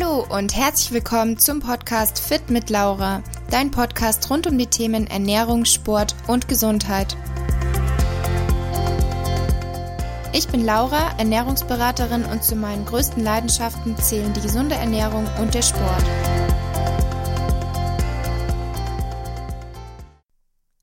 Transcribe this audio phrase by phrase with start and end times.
[0.00, 5.06] Hallo und herzlich willkommen zum Podcast Fit mit Laura, dein Podcast rund um die Themen
[5.06, 7.16] Ernährung, Sport und Gesundheit.
[10.32, 15.62] Ich bin Laura, Ernährungsberaterin und zu meinen größten Leidenschaften zählen die gesunde Ernährung und der
[15.62, 16.04] Sport.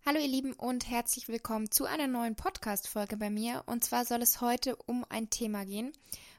[0.05, 3.63] Hallo ihr Lieben und herzlich willkommen zu einer neuen Podcast-Folge bei mir.
[3.65, 5.91] Und zwar soll es heute um ein Thema gehen,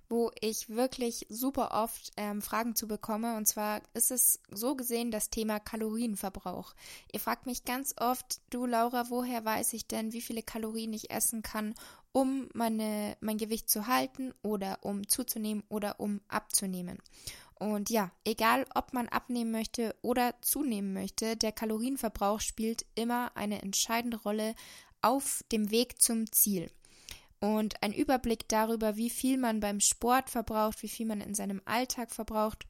[0.09, 3.37] wo ich wirklich super oft ähm, Fragen zu bekomme.
[3.37, 6.75] Und zwar ist es so gesehen das Thema Kalorienverbrauch.
[7.13, 11.11] Ihr fragt mich ganz oft, du Laura, woher weiß ich denn, wie viele Kalorien ich
[11.11, 11.75] essen kann,
[12.13, 16.99] um meine, mein Gewicht zu halten oder um zuzunehmen oder um abzunehmen?
[17.55, 23.63] Und ja, egal ob man abnehmen möchte oder zunehmen möchte, der Kalorienverbrauch spielt immer eine
[23.63, 24.55] entscheidende Rolle
[25.03, 26.71] auf dem Weg zum Ziel
[27.41, 31.63] und ein Überblick darüber, wie viel man beim Sport verbraucht, wie viel man in seinem
[31.65, 32.67] Alltag verbraucht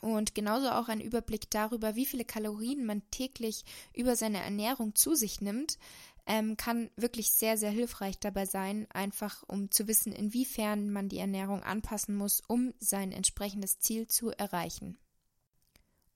[0.00, 5.14] und genauso auch ein Überblick darüber, wie viele Kalorien man täglich über seine Ernährung zu
[5.14, 5.78] sich nimmt,
[6.26, 11.18] ähm, kann wirklich sehr, sehr hilfreich dabei sein, einfach um zu wissen, inwiefern man die
[11.18, 14.98] Ernährung anpassen muss, um sein entsprechendes Ziel zu erreichen.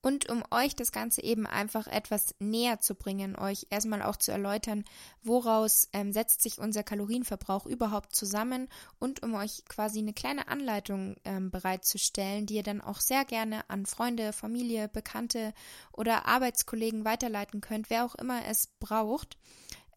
[0.05, 4.31] Und um euch das Ganze eben einfach etwas näher zu bringen, euch erstmal auch zu
[4.31, 4.83] erläutern,
[5.23, 11.15] woraus ähm, setzt sich unser Kalorienverbrauch überhaupt zusammen und um euch quasi eine kleine Anleitung
[11.23, 15.55] ähm, bereitzustellen, die ihr dann auch sehr gerne an Freunde, Familie, Bekannte
[15.91, 19.39] oder Arbeitskollegen weiterleiten könnt, wer auch immer es braucht.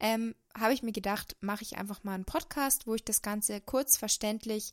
[0.01, 3.61] Ähm, habe ich mir gedacht, mache ich einfach mal einen Podcast, wo ich das Ganze
[3.61, 4.73] kurz verständlich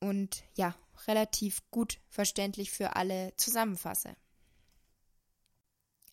[0.00, 0.74] und ja,
[1.06, 4.16] relativ gut verständlich für alle zusammenfasse.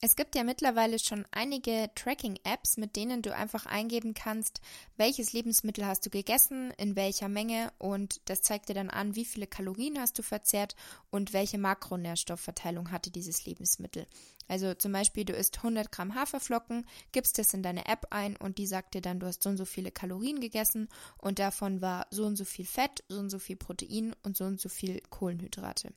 [0.04, 4.60] Es gibt ja mittlerweile schon einige Tracking-Apps, mit denen du einfach eingeben kannst,
[4.98, 9.26] welches Lebensmittel hast du gegessen, in welcher Menge und das zeigt dir dann an, wie
[9.26, 10.76] viele Kalorien hast du verzehrt
[11.12, 14.08] und welche Makronährstoffverteilung hatte dieses Lebensmittel.
[14.48, 18.58] Also zum Beispiel, du isst 100 Gramm Haferflocken, gibst das in deine App ein und
[18.58, 20.90] die sagt dir dann, du hast so und so viele Kalorien gegessen
[21.20, 24.46] und davon war so und so viel Fett, so und so viel Protein und so
[24.46, 25.94] und so viel Kohlenhydrate.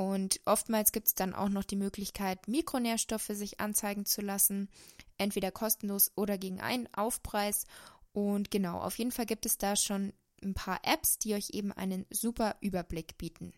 [0.00, 4.70] Und oftmals gibt es dann auch noch die Möglichkeit, Mikronährstoffe sich anzeigen zu lassen,
[5.18, 7.66] entweder kostenlos oder gegen einen Aufpreis.
[8.14, 11.70] Und genau, auf jeden Fall gibt es da schon ein paar Apps, die euch eben
[11.70, 13.52] einen super Überblick bieten.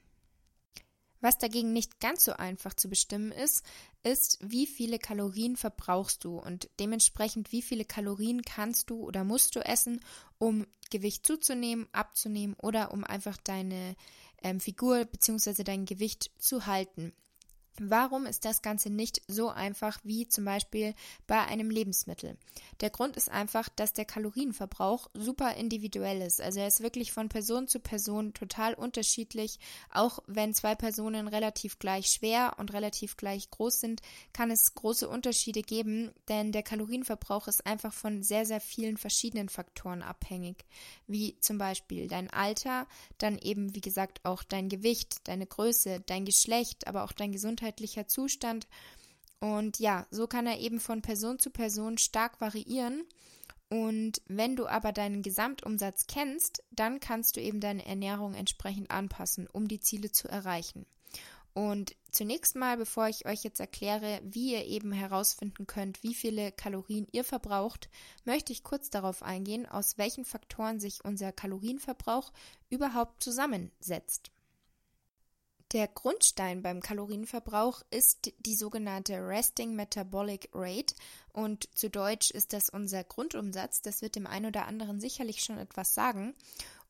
[1.22, 3.64] Was dagegen nicht ganz so einfach zu bestimmen ist,
[4.02, 9.54] ist, wie viele Kalorien verbrauchst du und dementsprechend, wie viele Kalorien kannst du oder musst
[9.54, 10.00] du essen,
[10.38, 13.94] um Gewicht zuzunehmen, abzunehmen oder um einfach deine
[14.42, 15.62] ähm, Figur bzw.
[15.62, 17.12] dein Gewicht zu halten.
[17.80, 20.94] Warum ist das Ganze nicht so einfach wie zum Beispiel
[21.26, 22.36] bei einem Lebensmittel?
[22.82, 26.42] Der Grund ist einfach, dass der Kalorienverbrauch super individuell ist.
[26.42, 29.58] Also er ist wirklich von Person zu Person total unterschiedlich.
[29.90, 34.02] Auch wenn zwei Personen relativ gleich schwer und relativ gleich groß sind,
[34.34, 39.48] kann es große Unterschiede geben, denn der Kalorienverbrauch ist einfach von sehr, sehr vielen verschiedenen
[39.48, 40.66] Faktoren abhängig.
[41.06, 46.26] Wie zum Beispiel dein Alter, dann eben, wie gesagt, auch dein Gewicht, deine Größe, dein
[46.26, 48.66] Geschlecht, aber auch dein Gesundheitszustand gesundheitlicher Zustand.
[49.40, 53.04] Und ja, so kann er eben von Person zu Person stark variieren.
[53.68, 59.48] Und wenn du aber deinen Gesamtumsatz kennst, dann kannst du eben deine Ernährung entsprechend anpassen,
[59.50, 60.84] um die Ziele zu erreichen.
[61.54, 66.50] Und zunächst mal, bevor ich euch jetzt erkläre, wie ihr eben herausfinden könnt, wie viele
[66.52, 67.90] Kalorien ihr verbraucht,
[68.24, 72.32] möchte ich kurz darauf eingehen, aus welchen Faktoren sich unser Kalorienverbrauch
[72.70, 74.30] überhaupt zusammensetzt.
[75.72, 80.94] Der Grundstein beim Kalorienverbrauch ist die sogenannte Resting Metabolic Rate
[81.32, 83.80] und zu Deutsch ist das unser Grundumsatz.
[83.80, 86.34] Das wird dem einen oder anderen sicherlich schon etwas sagen.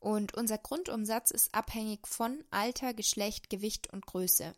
[0.00, 4.53] Und unser Grundumsatz ist abhängig von Alter, Geschlecht, Gewicht und Größe.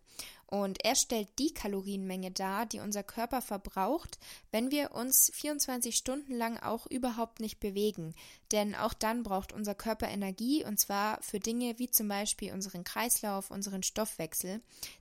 [0.47, 4.19] Und er stellt die Kalorienmenge dar, die unser Körper verbraucht,
[4.53, 8.14] wenn wir uns 24 Stunden lang auch überhaupt nicht bewegen.
[8.52, 12.85] Denn auch dann braucht unser Körper Energie und zwar für Dinge wie zum Beispiel unseren
[12.85, 14.61] Kreislauf, unseren Stoffwechsel.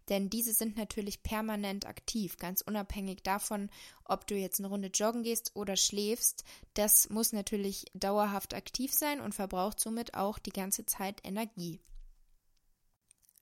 [0.10, 3.70] Denn diese sind natürlich permanent aktiv, ganz unabhängig davon,
[4.06, 6.44] ob du jetzt eine Runde joggen gehst oder schläfst.
[6.74, 11.80] Das muss natürlich dauerhaft aktiv sein und verbraucht somit auch die ganze Zeit Energie.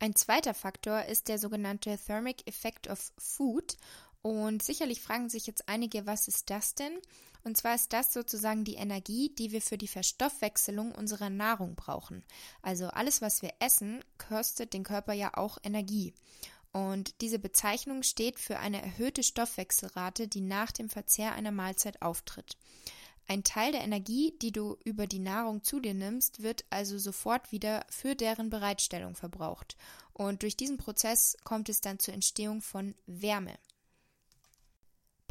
[0.02, 3.78] Ein zweiter Faktor ist der sogenannte Thermic Effect of Food.
[4.24, 6.94] Und sicherlich fragen sich jetzt einige, was ist das denn?
[7.44, 12.24] Und zwar ist das sozusagen die Energie, die wir für die Verstoffwechselung unserer Nahrung brauchen.
[12.64, 16.16] Also alles, was wir essen, kostet den Körper ja auch Energie.
[16.72, 22.58] Und diese Bezeichnung steht für eine erhöhte Stoffwechselrate, die nach dem Verzehr einer Mahlzeit auftritt.
[23.28, 27.52] Ein Teil der Energie, die du über die Nahrung zu dir nimmst, wird also sofort
[27.52, 29.78] wieder für deren Bereitstellung verbraucht.
[30.14, 33.58] Und durch diesen Prozess kommt es dann zur Entstehung von Wärme.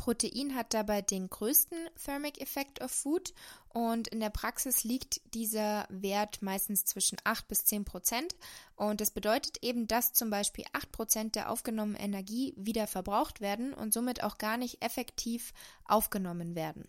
[0.00, 3.34] Protein hat dabei den größten Thermic Effect of Food
[3.68, 8.34] und in der Praxis liegt dieser Wert meistens zwischen 8 bis 10 Prozent.
[8.76, 13.74] Und das bedeutet eben, dass zum Beispiel 8 Prozent der aufgenommenen Energie wieder verbraucht werden
[13.74, 15.52] und somit auch gar nicht effektiv
[15.84, 16.88] aufgenommen werden.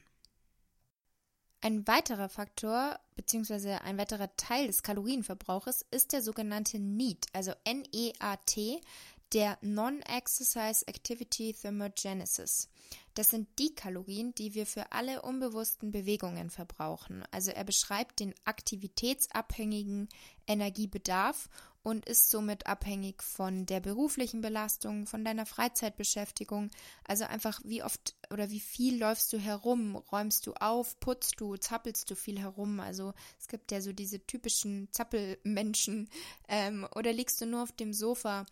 [1.63, 3.74] Ein weiterer Faktor bzw.
[3.74, 8.81] ein weiterer Teil des Kalorienverbrauches ist der sogenannte NEAT, also N-E-A-T,
[9.31, 12.68] der Non-Exercise Activity Thermogenesis.
[13.13, 17.24] Das sind die Kalorien, die wir für alle unbewussten Bewegungen verbrauchen.
[17.30, 20.10] Also er beschreibt den aktivitätsabhängigen
[20.48, 21.48] Energiebedarf
[21.83, 26.69] und ist somit abhängig von der beruflichen Belastung, von deiner Freizeitbeschäftigung.
[27.07, 31.57] Also einfach, wie oft oder wie viel läufst du herum, räumst du auf, putzt du,
[31.57, 32.80] zappelst du viel herum.
[32.80, 36.10] Also es gibt ja so diese typischen Zappelmenschen.
[36.48, 38.45] Ähm, oder liegst du nur auf dem Sofa?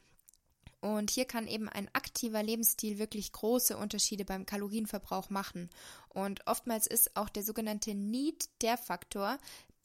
[0.82, 5.70] Und hier kann eben ein aktiver Lebensstil wirklich große Unterschiede beim Kalorienverbrauch machen.
[6.08, 9.38] Und oftmals ist auch der sogenannte Need der Faktor,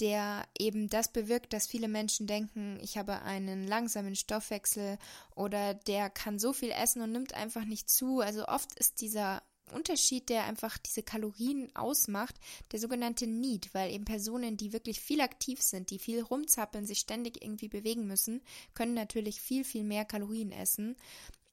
[0.05, 4.99] der eben das bewirkt, dass viele Menschen denken, ich habe einen langsamen Stoffwechsel
[5.35, 8.21] oder der kann so viel essen und nimmt einfach nicht zu.
[8.21, 9.43] Also oft ist dieser
[9.73, 12.35] Unterschied, der einfach diese Kalorien ausmacht,
[12.73, 16.99] der sogenannte Need, weil eben Personen, die wirklich viel aktiv sind, die viel rumzappeln, sich
[16.99, 18.43] ständig irgendwie bewegen müssen,
[18.75, 20.97] können natürlich viel, viel mehr Kalorien essen,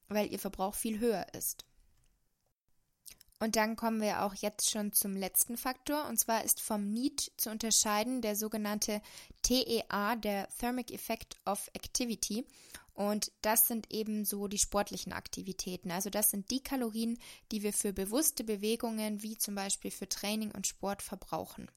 [0.08, 1.64] weil ihr Verbrauch viel höher ist.
[3.42, 7.32] Und dann kommen wir auch jetzt schon zum letzten Faktor, und zwar ist vom Need
[7.36, 9.02] zu unterscheiden der sogenannte
[9.42, 12.46] TEA, der Thermic Effect of Activity.
[12.94, 15.90] Und das sind eben so die sportlichen Aktivitäten.
[15.90, 17.18] Also das sind die Kalorien,
[17.50, 21.68] die wir für bewusste Bewegungen wie zum Beispiel für Training und Sport verbrauchen.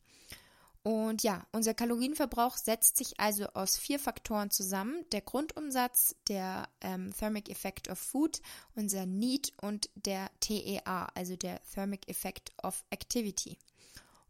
[0.86, 5.04] Und ja, unser Kalorienverbrauch setzt sich also aus vier Faktoren zusammen.
[5.12, 8.40] Der Grundumsatz, der ähm, Thermic Effect of Food,
[8.76, 13.58] unser Need und der TEA, also der Thermic Effect of Activity.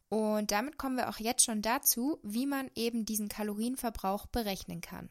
[0.08, 5.10] Und damit kommen wir auch jetzt schon dazu, wie man eben diesen Kalorienverbrauch berechnen kann.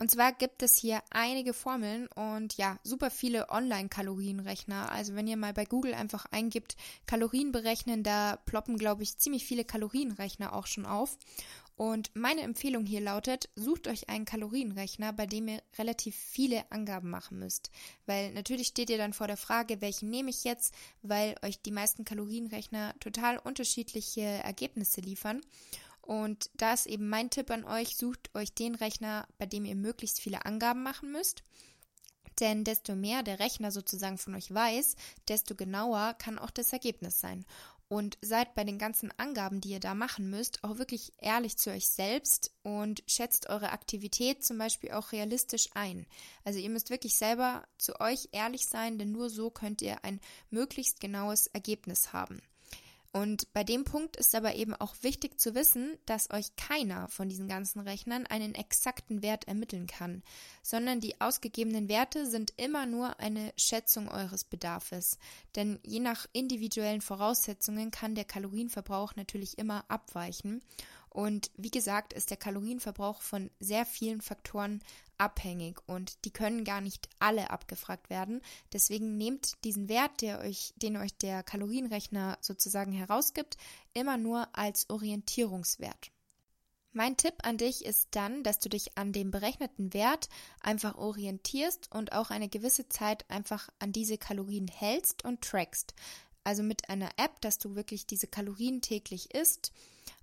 [0.00, 4.90] Und zwar gibt es hier einige Formeln und ja, super viele Online-Kalorienrechner.
[4.90, 6.74] Also wenn ihr mal bei Google einfach eingibt,
[7.04, 11.18] Kalorien berechnen, da ploppen, glaube ich, ziemlich viele Kalorienrechner auch schon auf.
[11.76, 17.10] Und meine Empfehlung hier lautet, sucht euch einen Kalorienrechner, bei dem ihr relativ viele Angaben
[17.10, 17.70] machen müsst.
[18.06, 21.72] Weil natürlich steht ihr dann vor der Frage, welchen nehme ich jetzt, weil euch die
[21.72, 25.42] meisten Kalorienrechner total unterschiedliche Ergebnisse liefern.
[26.10, 29.76] Und da ist eben mein Tipp an euch, sucht euch den Rechner, bei dem ihr
[29.76, 31.44] möglichst viele Angaben machen müsst.
[32.40, 34.96] Denn desto mehr der Rechner sozusagen von euch weiß,
[35.28, 37.46] desto genauer kann auch das Ergebnis sein.
[37.86, 41.70] Und seid bei den ganzen Angaben, die ihr da machen müsst, auch wirklich ehrlich zu
[41.70, 46.08] euch selbst und schätzt eure Aktivität zum Beispiel auch realistisch ein.
[46.42, 50.20] Also ihr müsst wirklich selber zu euch ehrlich sein, denn nur so könnt ihr ein
[50.50, 52.42] möglichst genaues Ergebnis haben.
[53.12, 57.28] Und bei dem Punkt ist aber eben auch wichtig zu wissen, dass euch keiner von
[57.28, 60.22] diesen ganzen Rechnern einen exakten Wert ermitteln kann,
[60.62, 65.18] sondern die ausgegebenen Werte sind immer nur eine Schätzung eures Bedarfs.
[65.56, 70.62] Denn je nach individuellen Voraussetzungen kann der Kalorienverbrauch natürlich immer abweichen.
[71.08, 74.80] Und wie gesagt, ist der Kalorienverbrauch von sehr vielen Faktoren
[75.20, 78.40] abhängig und die können gar nicht alle abgefragt werden.
[78.72, 83.56] Deswegen nehmt diesen Wert, euch, den euch der Kalorienrechner sozusagen herausgibt,
[83.92, 86.10] immer nur als Orientierungswert.
[86.92, 90.28] Mein Tipp an dich ist dann, dass du dich an dem berechneten Wert
[90.60, 95.94] einfach orientierst und auch eine gewisse Zeit einfach an diese Kalorien hältst und trackst.
[96.42, 99.72] Also mit einer App, dass du wirklich diese Kalorien täglich isst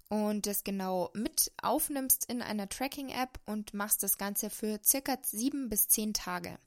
[0.10, 5.70] und das genau mit aufnimmst in einer Tracking-App und machst das Ganze für circa sieben
[5.70, 6.58] bis zehn Tage.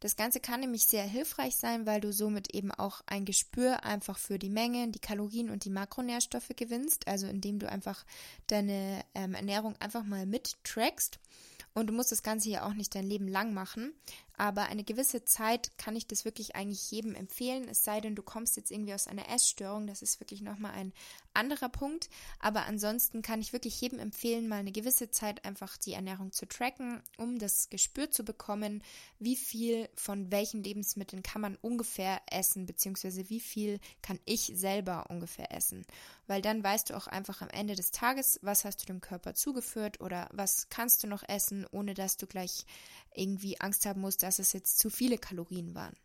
[0.00, 4.18] Das Ganze kann nämlich sehr hilfreich sein, weil du somit eben auch ein Gespür einfach
[4.18, 8.04] für die Mengen, die Kalorien und die Makronährstoffe gewinnst, also indem du einfach
[8.46, 11.18] deine ähm, Ernährung einfach mal mittrackst.
[11.74, 13.92] Und du musst das Ganze ja auch nicht dein Leben lang machen.
[14.36, 17.68] Aber eine gewisse Zeit kann ich das wirklich eigentlich jedem empfehlen.
[17.68, 19.86] Es sei denn, du kommst jetzt irgendwie aus einer Essstörung.
[19.86, 20.92] Das ist wirklich nochmal ein
[21.32, 22.10] anderer Punkt.
[22.38, 26.46] Aber ansonsten kann ich wirklich jedem empfehlen, mal eine gewisse Zeit einfach die Ernährung zu
[26.46, 28.82] tracken, um das Gespür zu bekommen,
[29.18, 35.06] wie viel von welchen Lebensmitteln kann man ungefähr essen, beziehungsweise wie viel kann ich selber
[35.08, 35.86] ungefähr essen.
[36.26, 39.34] Weil dann weißt du auch einfach am Ende des Tages, was hast du dem Körper
[39.34, 42.64] zugeführt oder was kannst du noch essen ohne dass du gleich
[43.14, 45.96] irgendwie Angst haben musst, dass es jetzt zu viele Kalorien waren.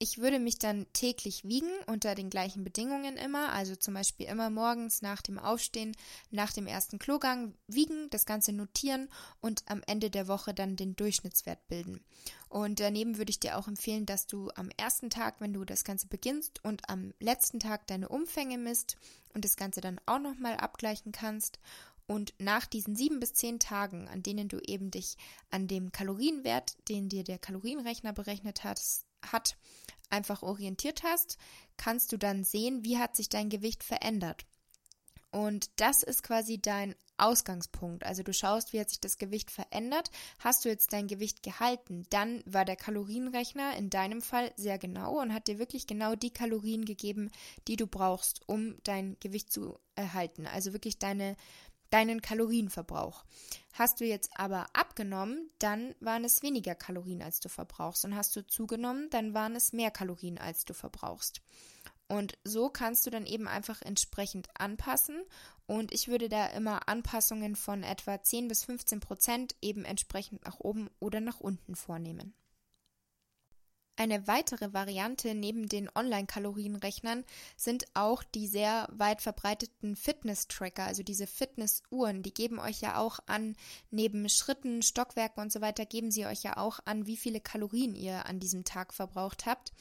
[0.00, 4.48] ich würde mich dann täglich wiegen unter den gleichen Bedingungen immer, also zum Beispiel immer
[4.48, 5.96] morgens nach dem Aufstehen,
[6.30, 9.08] nach dem ersten Klogang wiegen, das Ganze notieren
[9.40, 12.04] und am Ende der Woche dann den Durchschnittswert bilden.
[12.48, 15.82] Und daneben würde ich dir auch empfehlen, dass du am ersten Tag, wenn du das
[15.82, 18.96] Ganze beginnst und am letzten Tag deine Umfänge misst
[19.34, 21.58] und das Ganze dann auch nochmal abgleichen kannst.
[22.08, 25.16] Und nach diesen sieben bis zehn Tagen, an denen du eben dich
[25.50, 28.80] an dem Kalorienwert, den dir der Kalorienrechner berechnet hat,
[29.22, 29.58] hat,
[30.10, 31.36] einfach orientiert hast,
[31.76, 34.46] kannst du dann sehen, wie hat sich dein Gewicht verändert.
[35.30, 38.04] Und das ist quasi dein Ausgangspunkt.
[38.04, 40.10] Also du schaust, wie hat sich das Gewicht verändert.
[40.38, 45.20] Hast du jetzt dein Gewicht gehalten, dann war der Kalorienrechner in deinem Fall sehr genau
[45.20, 47.30] und hat dir wirklich genau die Kalorien gegeben,
[47.66, 50.46] die du brauchst, um dein Gewicht zu erhalten.
[50.46, 51.36] Also wirklich deine
[51.90, 53.24] deinen Kalorienverbrauch.
[53.72, 58.04] Hast du jetzt aber abgenommen, dann waren es weniger Kalorien, als du verbrauchst.
[58.04, 61.40] Und hast du zugenommen, dann waren es mehr Kalorien, als du verbrauchst.
[62.08, 65.22] Und so kannst du dann eben einfach entsprechend anpassen.
[65.66, 70.58] Und ich würde da immer Anpassungen von etwa 10 bis 15 Prozent eben entsprechend nach
[70.58, 72.32] oben oder nach unten vornehmen.
[73.98, 77.24] Eine weitere Variante neben den Online-Kalorienrechnern
[77.56, 82.22] sind auch die sehr weit verbreiteten Fitness-Tracker, also diese Fitness-Uhren.
[82.22, 83.56] Die geben euch ja auch an,
[83.90, 87.96] neben Schritten, Stockwerken und so weiter, geben sie euch ja auch an, wie viele Kalorien
[87.96, 89.72] ihr an diesem Tag verbraucht habt.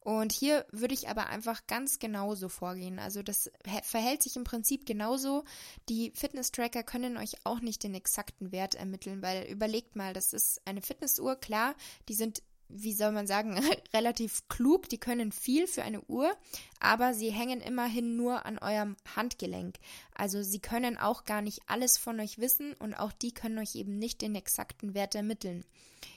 [0.00, 2.98] Und hier würde ich aber einfach ganz genauso vorgehen.
[2.98, 3.52] Also das
[3.84, 5.44] verhält sich im Prinzip genauso.
[5.88, 10.60] Die Fitness-Tracker können euch auch nicht den exakten Wert ermitteln, weil überlegt mal, das ist
[10.64, 11.76] eine Fitnessuhr, klar,
[12.08, 13.58] die sind wie soll man sagen,
[13.94, 14.88] relativ klug.
[14.88, 16.32] Die können viel für eine Uhr,
[16.78, 19.76] aber sie hängen immerhin nur an eurem Handgelenk.
[20.14, 23.74] Also sie können auch gar nicht alles von euch wissen und auch die können euch
[23.74, 25.64] eben nicht den exakten Wert ermitteln.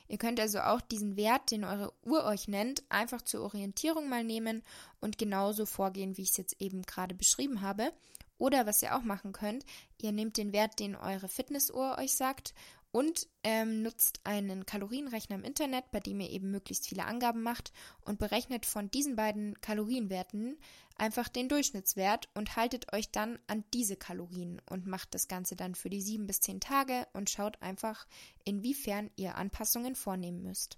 [0.08, 4.24] Ihr könnt also auch diesen Wert, den eure Uhr euch nennt, einfach zur Orientierung mal
[4.24, 4.62] nehmen
[5.00, 7.92] und genauso vorgehen, wie ich es jetzt eben gerade beschrieben habe.
[8.38, 9.66] Oder was ihr auch machen könnt,
[10.02, 12.54] ihr nehmt den Wert, den eure Fitnessuhr euch sagt
[12.94, 17.74] und ähm, nutzt einen Kalorienrechner im Internet, bei dem ihr eben möglichst viele Angaben macht
[18.06, 20.60] und berechnet von diesen beiden Kalorienwerten
[20.96, 25.74] einfach den Durchschnittswert und haltet euch dann an diese Kalorien und macht das Ganze dann
[25.74, 28.06] für die sieben bis zehn Tage und schaut einfach,
[28.46, 30.78] inwiefern ihr Anpassungen vornehmen müsst.